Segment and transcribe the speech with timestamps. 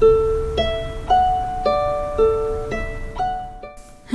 [0.00, 0.06] は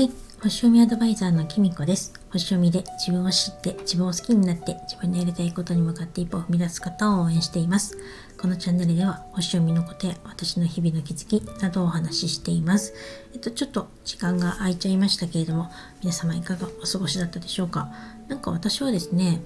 [0.02, 0.10] い。
[0.42, 2.14] 星読みアドバイザーのきみこです。
[2.32, 7.98] 星読みで自分を知って自分を好きになって自分のやりたいことに向かって一歩を踏み出す方を応援しています。
[8.38, 12.94] このチャンネルでは星読みのことや私の日々の気づきなどをお話ししています。
[13.34, 15.70] えっとちょっと時間が空いちゃいましたけれども
[16.02, 17.92] 皆様いかがお過ごしだったでしょうか？
[18.30, 19.42] なんか私はですね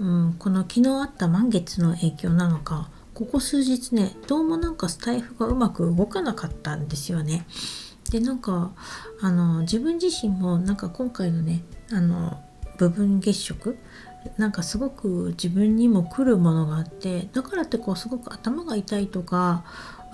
[0.00, 7.46] うん、この昨日あった満月の影響なのかここ数日ねどうもなんかスタイフがうまく動かなかったんですよね。
[8.10, 8.72] でなんか
[9.20, 11.62] あの自分自身もなんか今回のね
[11.92, 12.42] あの
[12.78, 13.78] 部分月食
[14.38, 19.64] なんかすごく自分にも来るものがあってだからってこうすごく頭が痛いとか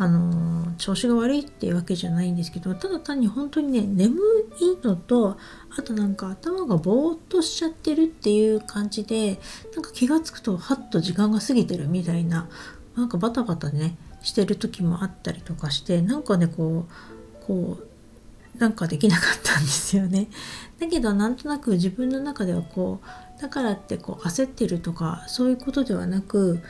[0.01, 4.17] あの調子が悪いっていうわけじゃないんですけどただ単に本当にね眠
[4.61, 5.37] いのと
[5.77, 9.39] あとなんか頭がぼーっとしちゃってるっていう感じで
[9.75, 12.49] なんか気が付くとハッと時間が過ぎてるみたいな
[12.99, 16.87] なんかバタバタねしてる時もあったりとかしてなんかねこ
[17.41, 20.29] うこうなんかできなかったんですよね。
[20.81, 23.01] だけどなんとなく自分の中ではこ
[23.39, 26.61] うだからってこう焦ってるとかそういうことではなく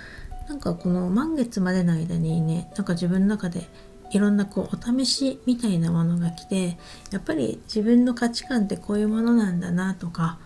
[0.49, 3.69] なんかこの満月までの間にねなんか自分の中で
[4.11, 6.79] いろんなこうお試しみたいなものが来て
[7.11, 10.39] やっぱり自分の価値観ってこういうものなんだなとか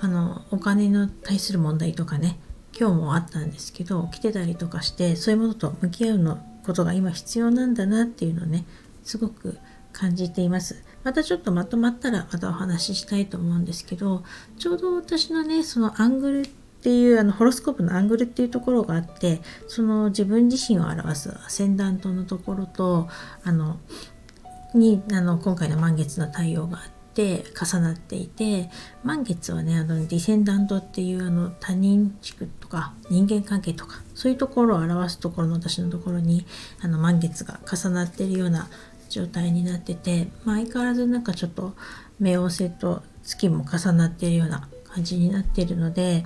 [0.00, 2.38] あのお金に対する問題とかね
[2.78, 8.64] 今日もあったんですけど来てたりとかしてそういうものと向き合うのことが今必要なんだなっていうのをね
[9.04, 9.58] すごく
[9.92, 10.82] 感じています。
[11.04, 14.24] またちょっとまとまったらまたお話ししたいと思うんですけど
[14.58, 23.08] ちょうど私のねそのアングルっていうあのホロスコープのアングルっていうところがあってその自分自身を表すアセンダントのところと
[23.44, 23.78] あの
[24.74, 28.70] にあの今回の満月の太陽があって重なっていて
[29.02, 36.44] 満月はねあのディセンダントっていうあの他人地区とか人間関係とかそういうところを表すところの私のところに
[36.80, 38.68] あの満月が重なってるような
[39.08, 41.74] 状態になってて、まあ、相変わらずなんかちょっと
[42.20, 46.24] 冥王星と月も重なってるような感じになってるので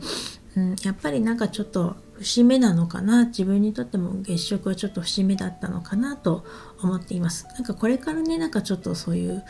[0.59, 6.45] うん、やっぱりなんかちょっと節目なのかな自分にとっても月食はちょっと節目だったのかなと
[6.83, 7.47] 思っています。
[7.55, 9.45] なんかこれからねなんかちょっとそういう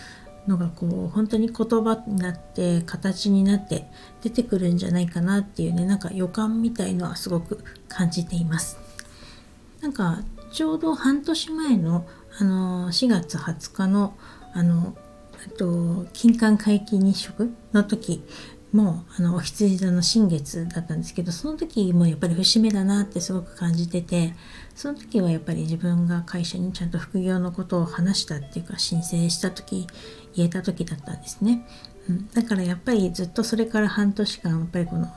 [0.48, 3.84] のがこう本当に言葉になって形になって
[4.22, 8.78] 出てくるんじゃないかなっていうねなんか予感みたいのはすごく感じています。
[9.80, 12.06] なんかちょうど半年前の
[12.40, 14.14] あの4月20日の
[14.54, 14.96] あの
[15.56, 18.24] と金環皆既日食の時
[18.72, 24.34] もあのお羊座の新月だったんですけどその時もやっぱり節目だなってすごく感じてて
[24.74, 29.86] その時はやっぱり自分が会社にちゃんと副業のことを話したっていうか申請した時
[30.38, 31.66] 言えた時だったんですね、
[32.08, 35.12] うん、だからやっぱりずっとそれから半年間やっぱりこの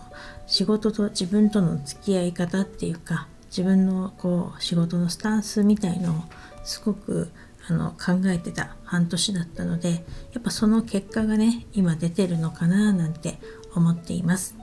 [0.48, 6.16] 仕事と自分との付き合い方っていうか自分のこう仕事のスタンスみたいのを
[6.64, 7.32] すごく
[7.68, 9.92] あの考えてた半年だったので
[10.34, 13.40] やっぱその結果がね今出てるのかななんて
[13.76, 14.56] 思っています。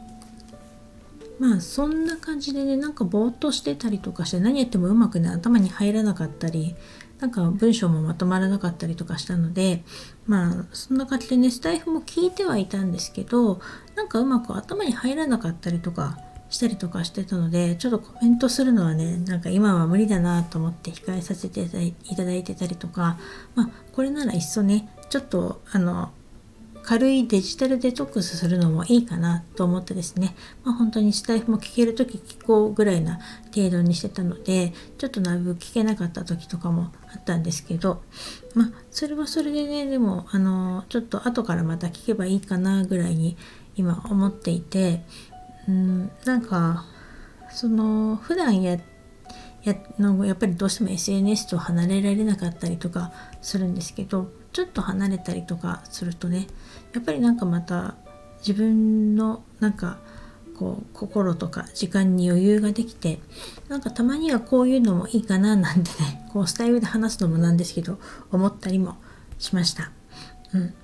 [1.38, 6.74] まあそんな感じでねなんかぼーっとしてたりとかして何やってもうまくね頭に入らなかったり
[7.20, 9.82] なんか文章もまとまらなかったりとかしたので
[10.26, 13.60] まあそんな感じでねスタイフも聞いてはいたんですけど
[13.96, 16.18] なんかうまく頭に入らなかったりとか
[16.50, 23.18] したりとかしてたのでちょっとコメントするのはねなんか今は無理だなと思って控えさせていただいてたりとか
[23.54, 26.10] まあこれならいっそねちょっとあの
[26.88, 30.34] 軽いデジタルデトックスするのもいいかなと思ってですね、
[30.64, 33.18] まあ、本当にスタイフも聞ける時聞こうぐらいな
[33.54, 38.00] 程度にしてたのでちょっとだいぶ聞けなかった時とかもあったんですけど。
[38.54, 43.36] まあそれはそれでねでもあのちょっと後からまた聞けばいいかなぐらいに
[43.76, 45.04] 今思っていて。
[45.68, 46.86] うんなんか
[47.50, 48.78] その普段や
[49.64, 56.46] やのやっぱりどうしても SNS と離れられなかったりとかするんですけどちょっと離れたりとかするとね
[56.94, 57.96] やっぱりなんかまた
[58.38, 59.98] 自分のなんか
[60.58, 63.20] こう心とか時間に余裕ができて
[63.68, 67.98] なんかたまにはこういうのもいいかななんてねこうスタイルで話すのもなんですけど
[68.32, 68.96] 思ったりも
[69.38, 69.92] しました。
[70.52, 70.74] うん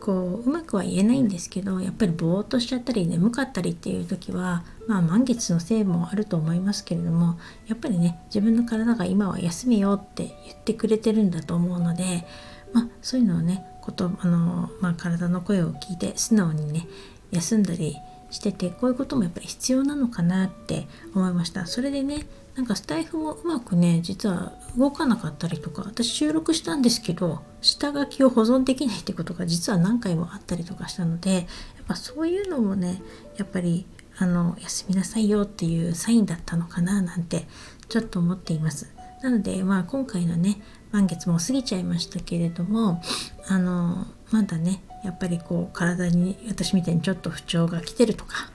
[0.00, 12.26] こううまくは言えないんですけどやっぱりぼーっとしちゃったり眠かったりっていう時はまあ満月のせいもあると思いますけれどもやっぱりね自分の体が今は休めよって言ってくれてるんだと思うので
[12.72, 16.86] まあそういうのをねことあの、まあ、体の声を聞いて素直にね
[17.30, 17.96] 休んだり
[18.36, 21.66] しててこういうこともやっぱり必要なのかなって思いました。
[21.66, 31.44] それでねなんかスタイフもうまくね実は動かなかったりとか私収録したんですけど下書きを保存できないってことが実は何回もあったりとかしたのでやっ
[31.86, 33.02] ぱそういうのもね
[33.36, 33.86] やっぱり
[34.18, 37.46] あの休みなさいよっていうサインだったのかななんて
[37.88, 38.95] ちょっと思っています。
[39.26, 40.60] なのでまあ今回のね
[40.92, 43.02] 満月も過ぎちゃいましたけれども
[43.48, 48.52] あのまだねやっぱりこう体に私みたいにちょっと不調が来てるとか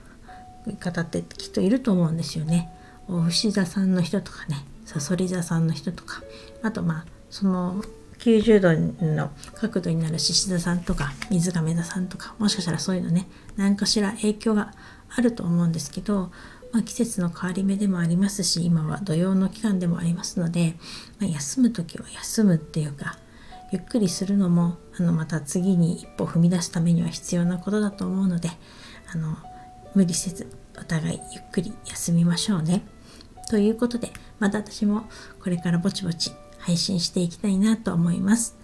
[0.79, 2.69] 方ってきっといると思うんですよね。
[3.09, 6.23] お牛座さんの人とかねさそり座さんの人とか
[6.63, 7.83] あとまあその
[8.19, 13.27] 90度の角度になる獅子座さんとか水亀座さんとかもしかしたらそういうのね
[13.57, 14.71] 何かしら影響が
[15.13, 16.31] あると思うんですけど、
[16.71, 20.75] まあ、季節の変わり目でもありますし今は土曜の期間でもありますので、
[21.19, 23.17] まあ、休む時は休むっていうか
[23.71, 28.49] ゆっくりするのもあのまた次に一歩踏み出すためには必要なことだと思うので
[29.13, 29.37] あの
[29.95, 30.47] 無理せず
[30.79, 32.83] お互いゆっくり休みましょうね。
[33.49, 35.09] ということでまた私も
[35.41, 38.57] これからぼちぼち配信していきたいなと思います。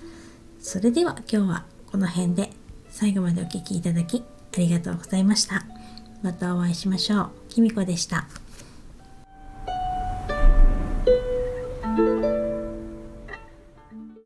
[0.60, 2.50] それでは今日はこの辺で
[2.90, 4.24] 最後までお聴きいただき
[4.56, 5.66] ありがとうございました。
[6.22, 7.47] またお会いしましょう。
[7.58, 8.28] きみこでした。